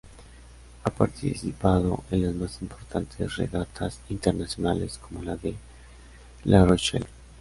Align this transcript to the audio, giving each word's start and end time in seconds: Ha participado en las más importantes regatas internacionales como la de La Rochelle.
Ha 0.83 0.89
participado 0.89 2.03
en 2.09 2.23
las 2.25 2.33
más 2.33 2.59
importantes 2.63 3.35
regatas 3.35 3.99
internacionales 4.09 4.97
como 4.97 5.21
la 5.21 5.37
de 5.37 5.53
La 6.43 6.65
Rochelle. 6.65 7.05